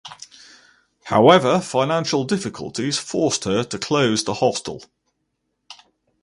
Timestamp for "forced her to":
2.97-3.77